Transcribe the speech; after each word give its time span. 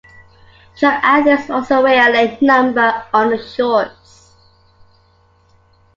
Track 0.75 0.99
athletes 1.03 1.51
also 1.51 1.83
wear 1.83 2.09
a 2.09 2.11
lane 2.11 2.35
number 2.41 3.05
on 3.13 3.29
the 3.29 3.37
shorts. 3.37 4.33